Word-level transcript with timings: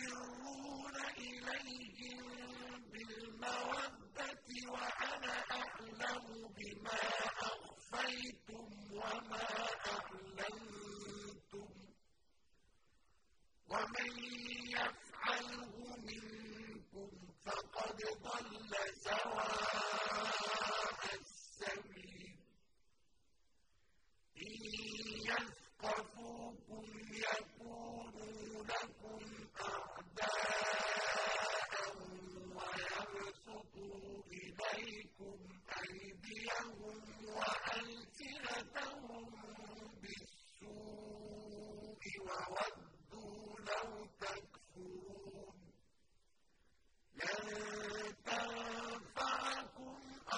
you. 0.00 0.23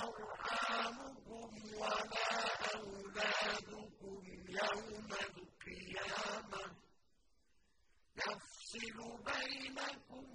أرحامكم 0.06 1.50
ولا 1.74 2.28
أولادكم 2.74 4.22
يوم 4.48 5.08
القيامة. 5.12 6.76
يفصل 8.16 8.98
بينكم 9.26 10.26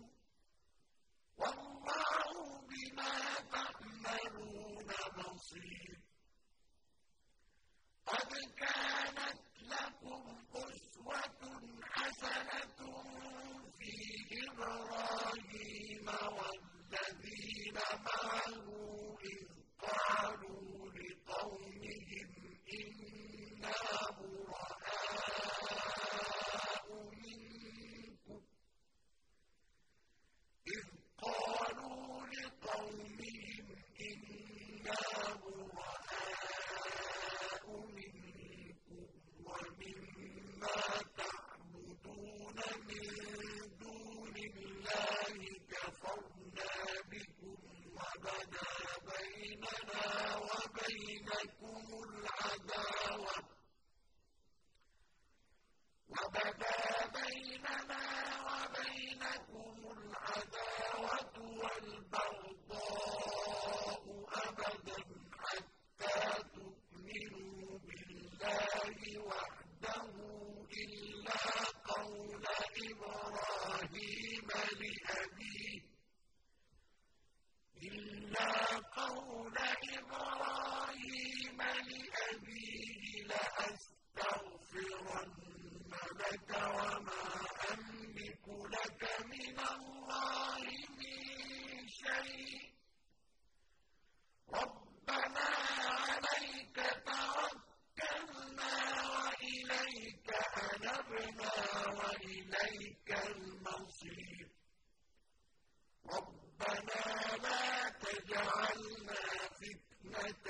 والله 1.38 2.61
بما 2.69 3.16
تعملون 3.52 4.89
بصير. 5.17 6.02
قد 8.05 8.31
كانت 8.58 9.41
إليك 102.23 103.09
المصير. 103.27 104.49
ربنا 106.05 107.36
لا 107.43 107.89
تجعلنا 107.89 109.21
فتنة 109.59 110.45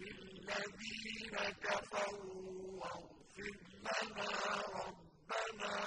للذين 0.00 1.34
كفروا 1.62 2.80
واغفر 2.80 3.56
لنا 3.86 4.30
ربنا. 4.84 5.86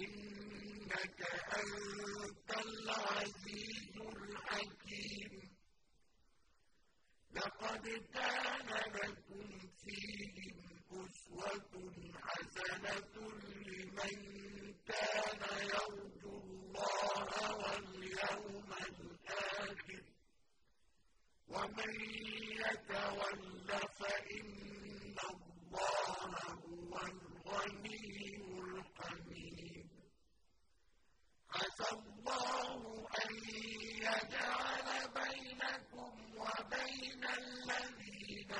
إنك 0.00 1.20
أنت 1.56 2.50
العزيز 2.66 3.96
الحكيم. 3.98 5.52
لقد 7.34 7.88
كان 8.14 8.68
لكم 8.94 9.48
فيهم 9.84 10.62
أسوة 10.92 11.92
حسنة 12.22 13.14
من 14.02 14.74
كان 14.88 15.40
يرجو 15.62 16.36
الله 16.38 17.56
واليوم 17.56 18.70
الآخر 18.88 20.02
ومن 21.48 21.92
يتول 22.62 23.30
فإن 24.00 25.16
الله 25.30 26.44
هو 26.50 26.98
الغني 26.98 28.36
الحميد 28.60 29.88
عسى 31.50 31.88
الله 31.92 33.06
أن 33.24 33.32
يجعل 34.08 34.88
بينكم 35.14 36.12
وبين 36.36 37.24
الذين 37.24 38.52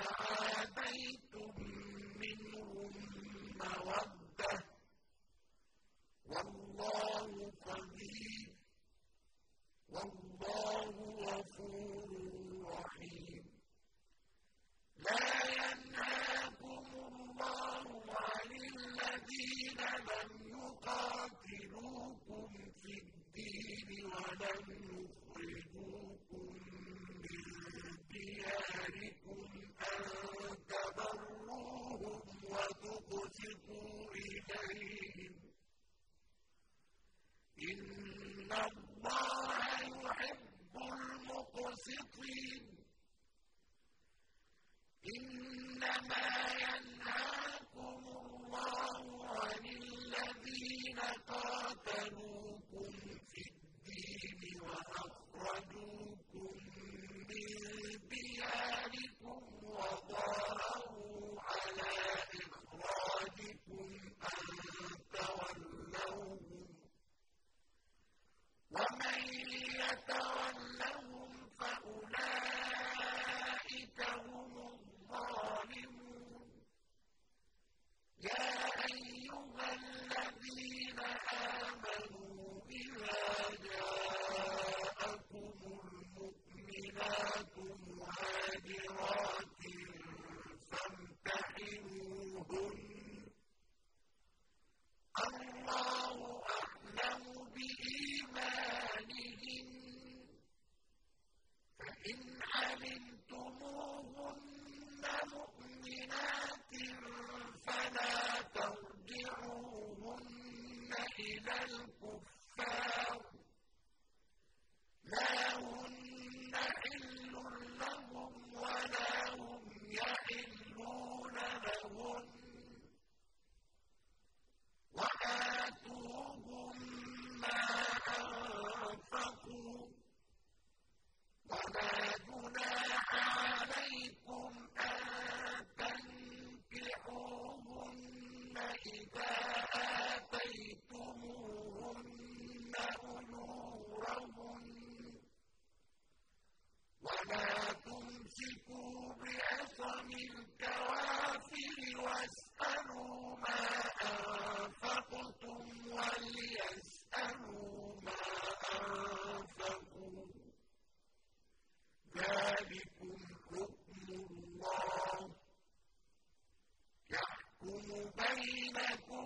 بينكم 168.42 169.21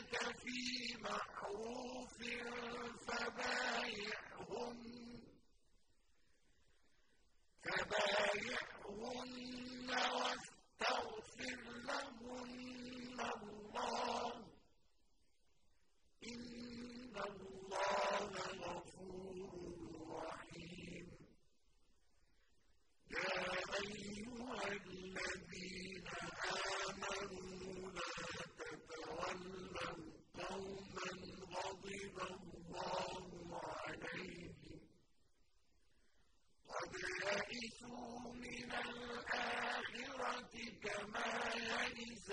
الكفار 0.00 0.34
من 0.44 1.06
أصحاب 1.06 1.29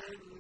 and 0.08 0.37